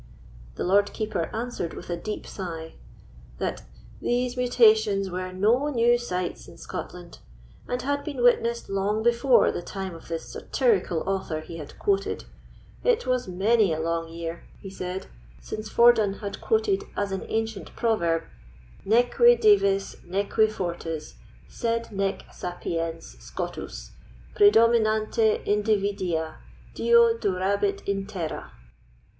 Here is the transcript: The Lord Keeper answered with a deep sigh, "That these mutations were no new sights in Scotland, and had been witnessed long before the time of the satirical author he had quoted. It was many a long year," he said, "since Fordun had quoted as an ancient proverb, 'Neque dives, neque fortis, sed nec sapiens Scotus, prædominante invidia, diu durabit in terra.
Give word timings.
The 0.55 0.63
Lord 0.63 0.93
Keeper 0.93 1.29
answered 1.31 1.75
with 1.75 1.91
a 1.91 1.95
deep 1.95 2.25
sigh, 2.25 2.73
"That 3.37 3.61
these 4.01 4.35
mutations 4.35 5.11
were 5.11 5.31
no 5.31 5.67
new 5.69 5.95
sights 5.99 6.47
in 6.47 6.57
Scotland, 6.57 7.19
and 7.67 7.83
had 7.83 8.03
been 8.03 8.23
witnessed 8.23 8.67
long 8.67 9.03
before 9.03 9.51
the 9.51 9.61
time 9.61 9.93
of 9.93 10.07
the 10.07 10.17
satirical 10.17 11.03
author 11.07 11.39
he 11.41 11.57
had 11.57 11.77
quoted. 11.77 12.23
It 12.83 13.05
was 13.05 13.27
many 13.27 13.71
a 13.71 13.79
long 13.79 14.09
year," 14.09 14.43
he 14.57 14.71
said, 14.71 15.05
"since 15.39 15.69
Fordun 15.69 16.13
had 16.13 16.41
quoted 16.41 16.83
as 16.97 17.11
an 17.11 17.21
ancient 17.27 17.75
proverb, 17.75 18.23
'Neque 18.83 19.39
dives, 19.39 19.97
neque 20.03 20.49
fortis, 20.49 21.13
sed 21.47 21.91
nec 21.91 22.23
sapiens 22.33 23.17
Scotus, 23.19 23.91
prædominante 24.35 25.45
invidia, 25.45 26.37
diu 26.73 27.19
durabit 27.19 27.83
in 27.87 28.07
terra. 28.07 28.51